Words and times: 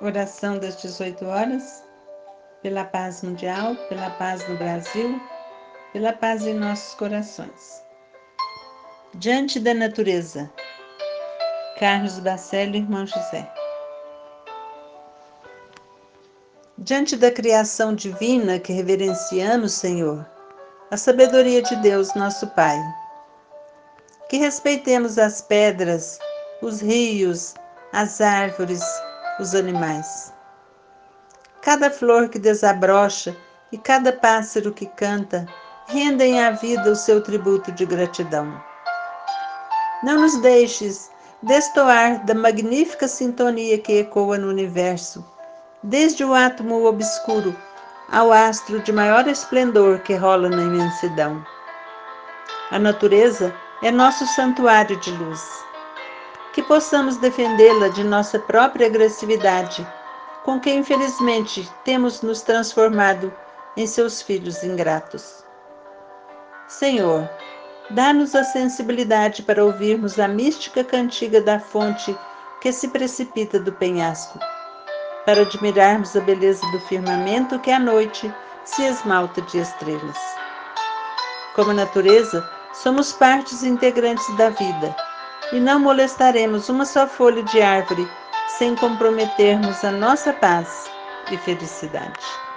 Oração 0.00 0.60
das 0.60 0.80
18 0.80 1.26
horas, 1.26 1.82
pela 2.62 2.84
paz 2.84 3.20
mundial, 3.20 3.74
pela 3.88 4.08
paz 4.10 4.48
no 4.48 4.56
Brasil, 4.56 5.20
pela 5.92 6.12
paz 6.12 6.46
em 6.46 6.54
nossos 6.54 6.94
corações. 6.94 7.82
Diante 9.14 9.58
da 9.58 9.74
natureza, 9.74 10.48
Carlos 11.80 12.20
Bacello, 12.20 12.76
irmão 12.76 13.04
José. 13.04 13.52
Diante 16.78 17.16
da 17.16 17.32
criação 17.32 17.92
divina 17.92 18.60
que 18.60 18.72
reverenciamos, 18.72 19.72
Senhor, 19.72 20.24
a 20.92 20.96
sabedoria 20.96 21.60
de 21.60 21.74
Deus, 21.74 22.14
nosso 22.14 22.46
Pai. 22.50 22.78
Que 24.28 24.36
respeitemos 24.36 25.18
as 25.18 25.42
pedras, 25.42 26.20
os 26.62 26.80
rios, 26.80 27.54
as 27.92 28.20
árvores, 28.20 28.80
os 29.38 29.54
animais. 29.54 30.32
Cada 31.62 31.90
flor 31.90 32.28
que 32.28 32.38
desabrocha 32.38 33.36
e 33.70 33.78
cada 33.78 34.12
pássaro 34.12 34.72
que 34.72 34.86
canta 34.86 35.46
rendem 35.86 36.42
à 36.42 36.50
vida 36.50 36.90
o 36.90 36.96
seu 36.96 37.22
tributo 37.22 37.72
de 37.72 37.84
gratidão. 37.86 38.60
Não 40.02 40.20
nos 40.20 40.36
deixes 40.40 41.10
destoar 41.42 42.24
da 42.24 42.34
magnífica 42.34 43.06
sintonia 43.06 43.78
que 43.78 44.00
ecoa 44.00 44.38
no 44.38 44.48
universo, 44.48 45.24
desde 45.82 46.24
o 46.24 46.34
átomo 46.34 46.84
obscuro 46.84 47.54
ao 48.10 48.32
astro 48.32 48.80
de 48.80 48.92
maior 48.92 49.28
esplendor 49.28 50.00
que 50.00 50.14
rola 50.14 50.48
na 50.48 50.62
imensidão. 50.62 51.44
A 52.70 52.78
natureza 52.78 53.54
é 53.82 53.90
nosso 53.90 54.26
santuário 54.26 54.98
de 55.00 55.10
luz 55.12 55.67
que 56.58 56.62
possamos 56.64 57.16
defendê-la 57.18 57.86
de 57.86 58.02
nossa 58.02 58.36
própria 58.36 58.88
agressividade, 58.88 59.86
com 60.42 60.58
que 60.58 60.68
infelizmente 60.68 61.70
temos 61.84 62.20
nos 62.20 62.42
transformado 62.42 63.32
em 63.76 63.86
seus 63.86 64.20
filhos 64.20 64.64
ingratos. 64.64 65.44
Senhor, 66.66 67.30
dá-nos 67.90 68.34
a 68.34 68.42
sensibilidade 68.42 69.44
para 69.44 69.64
ouvirmos 69.64 70.18
a 70.18 70.26
mística 70.26 70.82
cantiga 70.82 71.40
da 71.40 71.60
fonte 71.60 72.18
que 72.60 72.72
se 72.72 72.88
precipita 72.88 73.60
do 73.60 73.72
penhasco, 73.74 74.40
para 75.24 75.42
admirarmos 75.42 76.16
a 76.16 76.20
beleza 76.20 76.66
do 76.72 76.80
firmamento 76.80 77.60
que 77.60 77.70
à 77.70 77.78
noite 77.78 78.34
se 78.64 78.82
esmalta 78.82 79.40
de 79.42 79.58
estrelas. 79.58 80.18
Como 81.54 81.72
natureza, 81.72 82.44
somos 82.72 83.12
partes 83.12 83.62
integrantes 83.62 84.26
da 84.36 84.50
vida 84.50 85.07
e 85.52 85.60
não 85.60 85.78
molestaremos 85.78 86.68
uma 86.68 86.84
só 86.84 87.06
folha 87.06 87.42
de 87.42 87.60
árvore 87.62 88.08
sem 88.58 88.74
comprometermos 88.74 89.84
a 89.84 89.92
nossa 89.92 90.32
paz 90.32 90.90
e 91.30 91.36
felicidade. 91.38 92.47